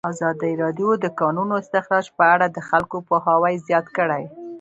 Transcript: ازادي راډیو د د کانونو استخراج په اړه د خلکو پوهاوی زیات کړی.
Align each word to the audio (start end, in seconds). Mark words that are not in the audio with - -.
ازادي 0.11 0.51
راډیو 0.63 0.89
د 0.97 1.01
د 1.03 1.05
کانونو 1.19 1.53
استخراج 1.61 2.05
په 2.17 2.23
اړه 2.33 2.45
د 2.49 2.57
خلکو 2.69 2.97
پوهاوی 3.07 3.55
زیات 3.67 3.87
کړی. 3.97 4.23